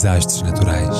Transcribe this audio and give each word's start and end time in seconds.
Desastres 0.00 0.40
naturais. 0.40 0.96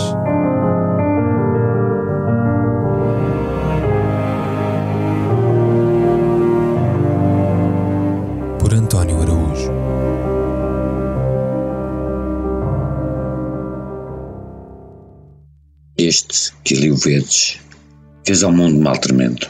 Por 8.58 8.74
António 8.74 9.22
Araújo. 9.22 9.72
Este 15.96 16.52
que 16.62 16.74
ali 16.74 16.90
o 16.90 16.96
vedes 16.98 17.58
fez 18.26 18.42
ao 18.42 18.52
mundo 18.52 18.78
mal 18.80 18.98
tremendo. 18.98 19.48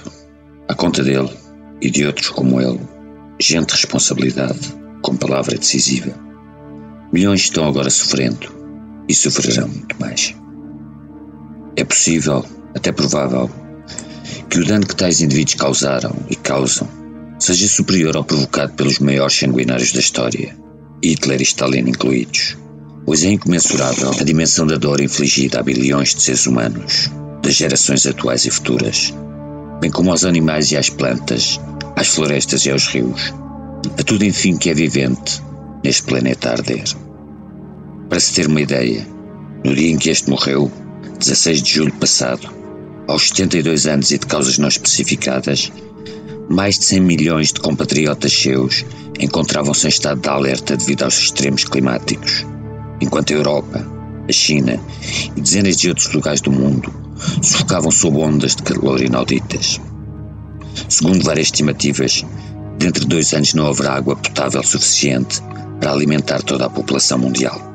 À 0.68 0.76
conta 0.76 1.02
dele 1.02 1.36
e 1.82 1.90
de 1.90 2.06
outros 2.06 2.28
como 2.28 2.60
ele, 2.60 2.78
gente 3.40 3.70
de 3.70 3.72
responsabilidade, 3.72 4.60
com 5.02 5.16
palavra 5.16 5.58
decisiva. 5.58 6.14
Milhões 7.12 7.40
estão 7.40 7.66
agora 7.66 7.90
sofrendo 7.90 8.59
e 9.10 9.14
sofrerão 9.14 9.66
muito 9.66 9.96
mais. 9.98 10.34
É 11.76 11.84
possível, 11.84 12.44
até 12.76 12.92
provável, 12.92 13.50
que 14.48 14.60
o 14.60 14.64
dano 14.64 14.86
que 14.86 14.94
tais 14.94 15.20
indivíduos 15.20 15.54
causaram 15.54 16.14
e 16.28 16.36
causam 16.36 16.88
seja 17.38 17.66
superior 17.66 18.16
ao 18.16 18.24
provocado 18.24 18.72
pelos 18.74 18.98
maiores 18.98 19.36
sanguinários 19.36 19.92
da 19.92 20.00
história, 20.00 20.56
Hitler 21.02 21.40
e 21.40 21.42
Stalin 21.42 21.88
incluídos, 21.88 22.56
pois 23.04 23.24
é 23.24 23.30
incomensurável 23.30 24.10
a 24.10 24.24
dimensão 24.24 24.66
da 24.66 24.76
dor 24.76 25.00
infligida 25.00 25.58
a 25.58 25.62
bilhões 25.62 26.14
de 26.14 26.22
seres 26.22 26.46
humanos, 26.46 27.10
das 27.42 27.54
gerações 27.54 28.06
atuais 28.06 28.44
e 28.44 28.50
futuras, 28.50 29.12
bem 29.80 29.90
como 29.90 30.10
aos 30.10 30.24
animais 30.24 30.70
e 30.70 30.76
às 30.76 30.90
plantas, 30.90 31.58
às 31.96 32.08
florestas 32.08 32.66
e 32.66 32.70
aos 32.70 32.86
rios, 32.86 33.32
a 33.98 34.02
tudo 34.04 34.24
enfim 34.24 34.56
que 34.56 34.70
é 34.70 34.74
vivente 34.74 35.42
neste 35.82 36.02
planeta 36.02 36.50
a 36.50 36.52
arder. 36.52 36.84
Para 38.10 38.18
se 38.18 38.34
ter 38.34 38.48
uma 38.48 38.60
ideia, 38.60 39.06
no 39.64 39.72
dia 39.72 39.88
em 39.88 39.96
que 39.96 40.10
este 40.10 40.28
morreu, 40.28 40.70
16 41.20 41.62
de 41.62 41.74
julho 41.74 41.92
passado, 41.92 42.52
aos 43.06 43.28
72 43.28 43.86
anos 43.86 44.10
e 44.10 44.18
de 44.18 44.26
causas 44.26 44.58
não 44.58 44.66
especificadas, 44.66 45.70
mais 46.48 46.76
de 46.76 46.86
100 46.86 47.00
milhões 47.02 47.52
de 47.52 47.60
compatriotas 47.60 48.32
seus 48.32 48.84
encontravam-se 49.20 49.86
em 49.86 49.90
estado 49.90 50.20
de 50.20 50.28
alerta 50.28 50.76
devido 50.76 51.04
aos 51.04 51.16
extremos 51.20 51.62
climáticos, 51.62 52.44
enquanto 53.00 53.32
a 53.32 53.36
Europa, 53.36 53.86
a 54.28 54.32
China 54.32 54.80
e 55.36 55.40
dezenas 55.40 55.76
de 55.76 55.88
outros 55.88 56.12
lugares 56.12 56.40
do 56.40 56.50
mundo 56.50 56.92
sufocavam 57.40 57.92
sob 57.92 58.18
ondas 58.18 58.56
de 58.56 58.64
calor 58.64 59.00
inauditas. 59.00 59.80
Segundo 60.88 61.22
várias 61.22 61.46
estimativas, 61.46 62.24
dentro 62.76 63.02
de 63.02 63.08
dois 63.08 63.32
anos 63.34 63.54
não 63.54 63.68
haverá 63.68 63.92
água 63.92 64.16
potável 64.16 64.64
suficiente 64.64 65.40
para 65.78 65.92
alimentar 65.92 66.42
toda 66.42 66.66
a 66.66 66.70
população 66.70 67.16
mundial. 67.16 67.70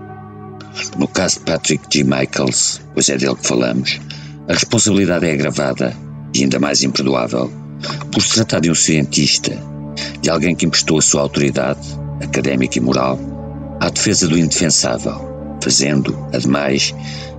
No 0.97 1.07
caso 1.07 1.39
de 1.39 1.45
Patrick 1.45 1.85
G. 1.91 2.03
Michaels, 2.03 2.81
pois 2.93 3.09
é 3.09 3.17
dele 3.17 3.35
que 3.35 3.47
falamos, 3.47 3.99
a 4.47 4.53
responsabilidade 4.53 5.25
é 5.25 5.33
agravada 5.33 5.95
e 6.33 6.43
ainda 6.43 6.59
mais 6.59 6.83
imperdoável 6.83 7.51
por 8.11 8.21
se 8.21 8.35
tratar 8.35 8.59
de 8.59 8.71
um 8.71 8.75
cientista, 8.75 9.57
de 10.21 10.29
alguém 10.29 10.55
que 10.55 10.65
emprestou 10.65 10.97
a 10.97 11.01
sua 11.01 11.21
autoridade, 11.21 11.87
académica 12.21 12.77
e 12.77 12.81
moral, 12.81 13.19
à 13.79 13.89
defesa 13.89 14.27
do 14.27 14.37
indefensável, 14.37 15.57
fazendo, 15.61 16.15
ademais, 16.33 16.93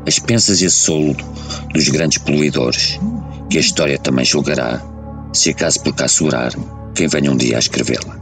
as 0.06 0.18
pensas 0.18 0.60
e 0.62 0.66
a 0.66 0.70
soldo 0.70 1.24
dos 1.72 1.88
grandes 1.88 2.18
poluidores, 2.18 2.98
que 3.50 3.58
a 3.58 3.60
história 3.60 3.98
também 3.98 4.24
julgará, 4.24 4.82
se 5.32 5.50
acaso 5.50 5.80
por 5.82 5.94
cá 5.94 6.08
segurar 6.08 6.52
quem 6.94 7.08
venha 7.08 7.30
um 7.30 7.36
dia 7.36 7.56
a 7.56 7.58
escrevê-la. 7.58 8.15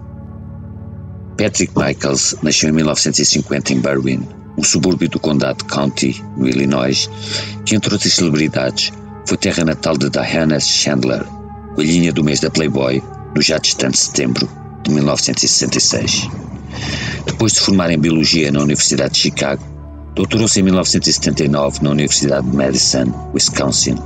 Patrick 1.36 1.72
Michaels 1.76 2.36
nasceu 2.42 2.68
em 2.68 2.72
1950 2.72 3.72
em 3.72 3.80
Berwyn, 3.80 4.20
um 4.56 4.62
subúrbio 4.62 5.08
do 5.08 5.18
condado 5.18 5.64
County, 5.64 6.22
no 6.36 6.48
Illinois, 6.48 7.10
que, 7.64 7.74
entre 7.74 7.92
outras 7.92 8.12
celebridades, 8.12 8.92
foi 9.26 9.36
terra 9.36 9.64
natal 9.64 9.96
de 9.96 10.08
Diana 10.10 10.60
Chandler, 10.60 11.24
coelhinha 11.74 12.12
do 12.12 12.22
mês 12.22 12.40
da 12.40 12.50
Playboy, 12.50 13.02
do 13.34 13.42
já 13.42 13.58
distante 13.58 13.98
setembro 13.98 14.48
de 14.84 14.92
1966. 14.92 16.28
Depois 17.26 17.54
de 17.54 17.60
formar 17.60 17.90
em 17.90 17.98
Biologia 17.98 18.52
na 18.52 18.62
Universidade 18.62 19.14
de 19.14 19.20
Chicago, 19.20 19.62
doutorou-se 20.14 20.60
em 20.60 20.62
1979 20.62 21.82
na 21.82 21.90
Universidade 21.90 22.48
de 22.48 22.56
Madison, 22.56 23.30
Wisconsin, 23.34 23.96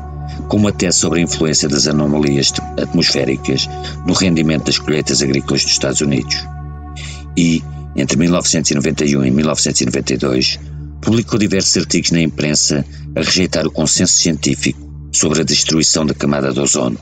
com 0.48 0.56
uma 0.56 0.72
tese 0.72 0.98
sobre 0.98 1.20
a 1.20 1.22
influência 1.22 1.68
das 1.68 1.86
anomalias 1.86 2.52
atmosféricas 2.80 3.68
no 4.06 4.14
rendimento 4.14 4.66
das 4.66 4.78
colheitas 4.78 5.22
agrícolas 5.22 5.62
dos 5.62 5.72
Estados 5.72 6.00
Unidos. 6.00 6.46
E, 7.36 7.62
entre 7.96 8.16
1991 8.16 9.24
e 9.24 9.30
1992, 9.30 10.58
publicou 11.00 11.38
diversos 11.38 11.76
artigos 11.76 12.10
na 12.10 12.20
imprensa 12.20 12.84
a 13.14 13.20
rejeitar 13.20 13.66
o 13.66 13.70
consenso 13.70 14.14
científico 14.14 14.88
sobre 15.12 15.40
a 15.40 15.44
destruição 15.44 16.04
da 16.04 16.14
camada 16.14 16.52
de 16.52 16.60
ozono, 16.60 16.98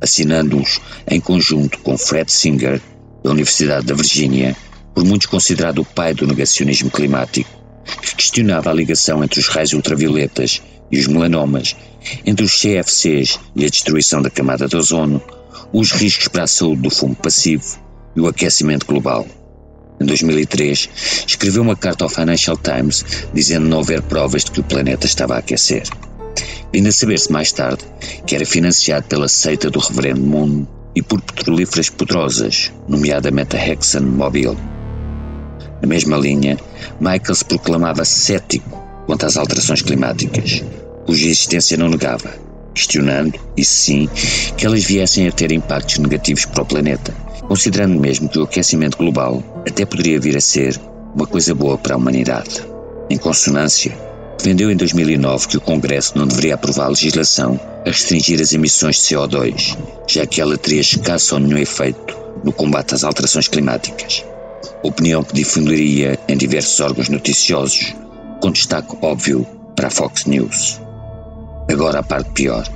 assinando-os 0.00 0.80
em 1.08 1.20
conjunto 1.20 1.78
com 1.78 1.96
Fred 1.96 2.30
Singer, 2.30 2.80
da 3.22 3.30
Universidade 3.30 3.86
da 3.86 3.94
Virgínia, 3.94 4.56
por 4.94 5.04
muitos 5.04 5.26
considerado 5.26 5.80
o 5.80 5.84
pai 5.84 6.14
do 6.14 6.26
negacionismo 6.26 6.90
climático, 6.90 7.50
que 8.02 8.16
questionava 8.16 8.70
a 8.70 8.74
ligação 8.74 9.22
entre 9.22 9.40
os 9.40 9.48
raios 9.48 9.72
ultravioletas 9.72 10.62
e 10.90 10.98
os 10.98 11.06
melanomas, 11.06 11.76
entre 12.24 12.44
os 12.44 12.60
CFCs 12.60 13.38
e 13.54 13.64
a 13.64 13.68
destruição 13.68 14.22
da 14.22 14.30
camada 14.30 14.68
de 14.68 14.76
ozono, 14.76 15.22
os 15.72 15.92
riscos 15.92 16.28
para 16.28 16.44
a 16.44 16.46
saúde 16.46 16.82
do 16.82 16.90
fumo 16.90 17.14
passivo 17.14 17.78
e 18.14 18.20
o 18.20 18.26
aquecimento 18.26 18.86
global. 18.86 19.26
Em 19.98 20.04
2003, 20.04 20.88
escreveu 21.26 21.62
uma 21.62 21.74
carta 21.74 22.04
ao 22.04 22.10
Financial 22.10 22.56
Times 22.56 23.04
dizendo 23.32 23.66
não 23.66 23.80
haver 23.80 24.02
provas 24.02 24.44
de 24.44 24.50
que 24.50 24.60
o 24.60 24.64
planeta 24.64 25.06
estava 25.06 25.34
a 25.34 25.38
aquecer. 25.38 25.84
Vindo 26.72 26.88
a 26.88 26.92
saber-se 26.92 27.32
mais 27.32 27.50
tarde 27.52 27.84
que 28.26 28.34
era 28.34 28.44
financiado 28.44 29.06
pela 29.06 29.28
seita 29.28 29.70
do 29.70 29.78
Reverendo 29.78 30.20
Moon 30.20 30.66
e 30.94 31.02
por 31.02 31.20
petrolíferas 31.20 31.88
poderosas, 31.88 32.72
nomeadamente 32.88 33.56
a 33.56 33.68
ExxonMobil. 33.68 34.56
Na 35.80 35.88
mesma 35.88 36.16
linha, 36.16 36.58
Michael 37.00 37.34
se 37.34 37.44
proclamava 37.44 38.04
cético 38.04 38.82
quanto 39.06 39.24
às 39.24 39.36
alterações 39.36 39.82
climáticas, 39.82 40.62
cuja 41.06 41.26
existência 41.26 41.76
não 41.76 41.88
negava, 41.88 42.34
questionando, 42.74 43.38
isso 43.56 43.74
sim, 43.74 44.08
que 44.56 44.66
elas 44.66 44.84
viessem 44.84 45.28
a 45.28 45.32
ter 45.32 45.52
impactos 45.52 45.98
negativos 45.98 46.44
para 46.44 46.62
o 46.62 46.66
planeta, 46.66 47.14
considerando 47.48 47.98
mesmo 47.98 48.28
que 48.28 48.38
o 48.38 48.44
aquecimento 48.44 48.98
global 48.98 49.42
até 49.66 49.84
poderia 49.84 50.20
vir 50.20 50.36
a 50.36 50.40
ser 50.40 50.80
uma 51.14 51.26
coisa 51.26 51.54
boa 51.54 51.78
para 51.78 51.94
a 51.94 51.96
humanidade. 51.96 52.62
Em 53.08 53.16
consonância, 53.16 53.96
defendeu 54.36 54.70
em 54.70 54.76
2009 54.76 55.48
que 55.48 55.56
o 55.56 55.60
Congresso 55.60 56.18
não 56.18 56.26
deveria 56.26 56.54
aprovar 56.54 56.88
legislação 56.88 57.58
a 57.84 57.88
restringir 57.88 58.40
as 58.40 58.52
emissões 58.52 58.96
de 58.96 59.02
CO2, 59.02 59.78
já 60.08 60.26
que 60.26 60.40
ela 60.40 60.58
teria 60.58 60.80
escasso 60.80 61.34
ou 61.34 61.40
nenhum 61.40 61.58
efeito 61.58 62.16
no 62.44 62.52
combate 62.52 62.94
às 62.94 63.04
alterações 63.04 63.48
climáticas. 63.48 64.24
Opinião 64.82 65.22
que 65.22 65.34
difundiria 65.34 66.18
em 66.28 66.36
diversos 66.36 66.78
órgãos 66.80 67.08
noticiosos, 67.08 67.94
com 68.40 68.50
destaque 68.50 68.96
óbvio 69.00 69.46
para 69.74 69.88
a 69.88 69.90
Fox 69.90 70.26
News. 70.26 70.80
Agora 71.70 72.00
a 72.00 72.02
parte 72.02 72.30
pior. 72.30 72.66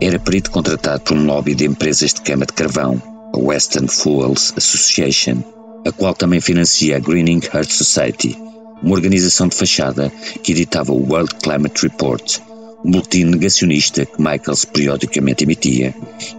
Era 0.00 0.18
perito 0.18 0.50
contratado 0.50 1.00
por 1.00 1.16
um 1.16 1.24
lobby 1.24 1.54
de 1.54 1.64
empresas 1.64 2.12
de 2.12 2.20
queima 2.20 2.44
de 2.44 2.52
carvão, 2.52 3.00
a 3.32 3.38
Western 3.38 3.88
Fuels 3.88 4.52
Association, 4.56 5.42
a 5.86 5.92
qual 5.92 6.14
também 6.14 6.40
financia 6.40 6.96
a 6.96 7.00
Greening 7.00 7.40
Earth 7.54 7.70
Society, 7.70 8.36
uma 8.82 8.94
organização 8.94 9.48
de 9.48 9.56
fachada 9.56 10.12
que 10.42 10.52
editava 10.52 10.92
o 10.92 11.08
World 11.08 11.34
Climate 11.36 11.82
Report, 11.82 12.38
um 12.84 12.90
boletim 12.90 13.24
negacionista 13.24 14.04
que 14.04 14.20
Michaels 14.20 14.64
periodicamente 14.64 15.44
emitia 15.44 15.94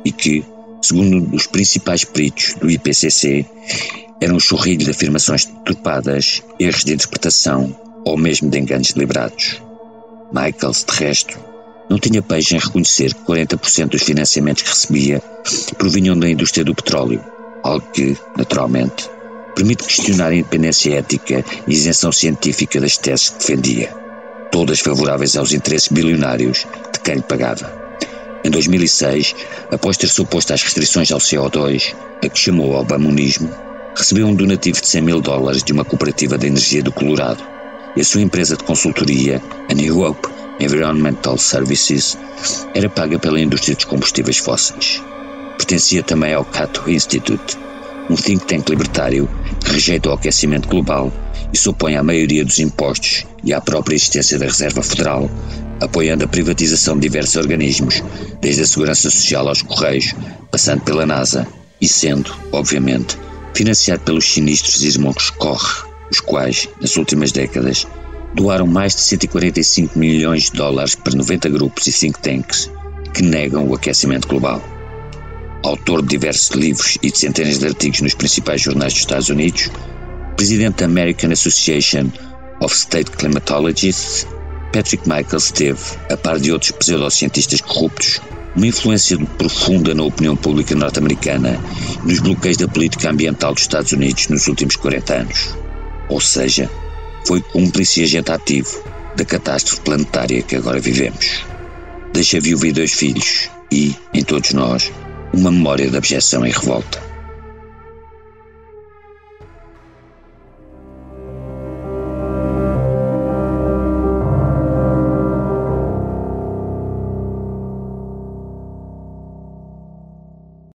e 0.05 0.11
que, 0.11 0.45
segundo 0.81 1.35
os 1.35 1.47
principais 1.47 2.03
peritos 2.03 2.55
do 2.55 2.69
IPCC, 2.69 3.45
era 4.21 4.33
um 4.33 4.39
chorrilho 4.39 4.85
de 4.85 4.91
afirmações 4.91 5.45
deturpadas, 5.45 6.41
erros 6.59 6.83
de 6.83 6.93
interpretação 6.93 7.75
ou 8.05 8.17
mesmo 8.17 8.49
de 8.49 8.59
enganos 8.59 8.93
deliberados. 8.93 9.61
Michaels, 10.31 10.85
de 10.85 10.93
resto, 10.95 11.39
não 11.89 11.97
tinha 11.97 12.21
peixe 12.21 12.55
em 12.55 12.59
reconhecer 12.59 13.13
que 13.13 13.21
40% 13.21 13.89
dos 13.89 14.03
financiamentos 14.03 14.63
que 14.63 14.69
recebia 14.69 15.21
provinham 15.77 16.17
da 16.17 16.29
indústria 16.29 16.63
do 16.63 16.75
petróleo, 16.75 17.23
algo 17.63 17.85
que, 17.91 18.17
naturalmente, 18.37 19.09
permite 19.55 19.83
questionar 19.83 20.27
a 20.27 20.35
independência 20.35 20.95
ética 20.95 21.43
e 21.67 21.71
isenção 21.71 22.11
científica 22.11 22.79
das 22.79 22.97
teses 22.97 23.29
que 23.29 23.39
defendia. 23.39 23.89
todas 24.51 24.79
favoráveis 24.79 25.35
aos 25.35 25.51
interesses 25.51 25.87
bilionários 25.89 26.65
de 26.93 26.99
quem 26.99 27.15
lhe 27.15 27.21
pagava. 27.21 27.87
Em 28.43 28.49
2006, 28.49 29.35
após 29.71 29.97
ter 29.97 30.07
suposto 30.07 30.53
às 30.53 30.63
restrições 30.63 31.11
ao 31.11 31.19
CO2, 31.19 31.93
a 32.23 32.29
que 32.29 32.39
chamou 32.39 32.73
Obamonismo, 32.73 33.53
recebeu 33.95 34.25
um 34.25 34.33
donativo 34.33 34.81
de 34.81 34.87
100 34.87 35.01
mil 35.01 35.21
dólares 35.21 35.63
de 35.63 35.73
uma 35.73 35.83
cooperativa 35.83 36.37
de 36.37 36.47
energia 36.47 36.81
do 36.81 36.91
Colorado 36.91 37.43
e 37.95 38.01
a 38.01 38.05
sua 38.05 38.21
empresa 38.21 38.55
de 38.55 38.63
consultoria, 38.63 39.41
a 39.69 39.73
New 39.73 39.99
Hope 39.99 40.27
Environmental 40.59 41.37
Services, 41.37 42.17
era 42.73 42.89
paga 42.89 43.19
pela 43.19 43.39
indústria 43.39 43.75
dos 43.75 43.85
combustíveis 43.85 44.37
fósseis. 44.37 45.03
Pertencia 45.57 46.03
também 46.03 46.33
ao 46.33 46.45
Cato 46.45 46.89
Institute, 46.89 47.57
um 48.09 48.15
think 48.15 48.45
tank 48.45 48.69
libertário 48.69 49.29
que 49.63 49.71
rejeita 49.71 50.09
o 50.09 50.13
aquecimento 50.13 50.67
global 50.67 51.11
e 51.51 51.57
se 51.57 51.69
opõe 51.69 51.95
à 51.95 52.03
maioria 52.03 52.43
dos 52.43 52.59
impostos 52.59 53.25
e 53.43 53.53
à 53.53 53.61
própria 53.61 53.95
existência 53.95 54.37
da 54.37 54.45
Reserva 54.45 54.81
Federal, 54.81 55.29
apoiando 55.81 56.25
a 56.25 56.27
privatização 56.27 56.95
de 56.95 57.01
diversos 57.01 57.35
organismos, 57.35 58.03
desde 58.41 58.63
a 58.63 58.67
Segurança 58.67 59.09
Social 59.09 59.47
aos 59.47 59.61
Correios, 59.61 60.13
passando 60.51 60.81
pela 60.81 61.05
NASA 61.05 61.47
e 61.79 61.87
sendo, 61.87 62.33
obviamente, 62.51 63.17
financiado 63.53 64.03
pelos 64.03 64.25
sinistros 64.25 64.83
irmãos 64.83 65.29
Corre, 65.31 65.83
os 66.11 66.19
quais, 66.19 66.67
nas 66.81 66.95
últimas 66.95 67.31
décadas, 67.31 67.87
doaram 68.33 68.67
mais 68.67 68.95
de 68.95 69.01
145 69.01 69.97
milhões 69.97 70.49
de 70.49 70.57
dólares 70.57 70.95
para 70.95 71.15
90 71.15 71.49
grupos 71.49 71.87
e 71.87 71.91
think 71.91 72.19
tanks 72.19 72.71
que 73.13 73.23
negam 73.23 73.67
o 73.67 73.73
aquecimento 73.73 74.27
global 74.27 74.61
autor 75.63 76.01
de 76.01 76.09
diversos 76.09 76.55
livros 76.55 76.97
e 77.01 77.11
de 77.11 77.17
centenas 77.17 77.59
de 77.59 77.67
artigos 77.67 78.01
nos 78.01 78.13
principais 78.13 78.61
jornais 78.61 78.93
dos 78.93 79.01
Estados 79.01 79.29
Unidos, 79.29 79.69
presidente 80.35 80.77
da 80.77 80.85
American 80.85 81.31
Association 81.31 82.09
of 82.61 82.73
State 82.73 83.11
Climatologists, 83.11 84.27
Patrick 84.71 85.07
Michaels 85.07 85.51
teve, 85.51 85.79
a 86.11 86.17
par 86.17 86.39
de 86.39 86.51
outros 86.51 86.71
pseudocientistas 86.71 87.61
corruptos, 87.61 88.21
uma 88.55 88.67
influência 88.67 89.17
profunda 89.37 89.93
na 89.93 90.03
opinião 90.03 90.35
pública 90.35 90.75
norte-americana 90.75 91.59
e 92.03 92.07
nos 92.07 92.19
bloqueios 92.19 92.57
da 92.57 92.67
política 92.67 93.09
ambiental 93.09 93.53
dos 93.53 93.63
Estados 93.63 93.91
Unidos 93.91 94.27
nos 94.29 94.47
últimos 94.47 94.75
40 94.75 95.13
anos. 95.13 95.55
Ou 96.09 96.19
seja, 96.19 96.69
foi 97.27 97.41
cúmplice 97.41 97.99
e 97.99 98.03
agente 98.05 98.31
ativo 98.31 98.81
da 99.17 99.25
catástrofe 99.25 99.81
planetária 99.81 100.41
que 100.41 100.55
agora 100.55 100.79
vivemos. 100.79 101.45
Deixa 102.13 102.39
viúva 102.39 102.67
e 102.67 102.71
dois 102.71 102.93
filhos 102.93 103.49
e, 103.69 103.93
em 104.13 104.23
todos 104.23 104.53
nós, 104.53 104.89
uma 105.33 105.51
memória 105.51 105.89
de 105.89 105.97
abjeção 105.97 106.45
e 106.45 106.51
revolta. 106.51 107.06